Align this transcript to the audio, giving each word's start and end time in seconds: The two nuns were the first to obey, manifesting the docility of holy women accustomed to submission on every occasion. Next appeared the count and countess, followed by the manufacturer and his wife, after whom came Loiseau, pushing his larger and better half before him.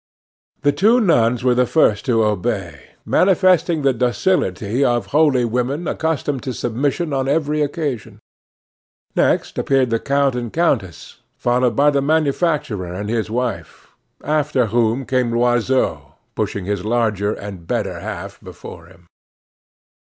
The 0.63 0.71
two 0.71 0.99
nuns 0.99 1.43
were 1.43 1.53
the 1.53 1.67
first 1.67 2.05
to 2.05 2.23
obey, 2.23 2.95
manifesting 3.05 3.83
the 3.83 3.93
docility 3.93 4.83
of 4.83 5.05
holy 5.13 5.45
women 5.45 5.87
accustomed 5.87 6.41
to 6.41 6.55
submission 6.55 7.13
on 7.13 7.27
every 7.27 7.61
occasion. 7.61 8.19
Next 9.15 9.59
appeared 9.59 9.91
the 9.91 9.99
count 9.99 10.33
and 10.33 10.51
countess, 10.51 11.21
followed 11.37 11.75
by 11.75 11.91
the 11.91 12.01
manufacturer 12.01 12.91
and 12.91 13.11
his 13.11 13.29
wife, 13.29 13.91
after 14.23 14.65
whom 14.73 15.05
came 15.05 15.29
Loiseau, 15.31 16.13
pushing 16.33 16.65
his 16.65 16.83
larger 16.83 17.33
and 17.35 17.67
better 17.67 17.99
half 17.99 18.39
before 18.41 18.87
him. 18.87 19.05